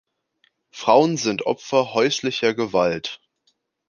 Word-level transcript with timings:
Frauen 0.71 1.15
sind 1.15 1.45
Opfer 1.45 1.93
häuslicher 1.93 2.55
Gewalt. 2.55 3.21